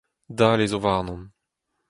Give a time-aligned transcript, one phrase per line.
[0.37, 1.21] Dale zo warnon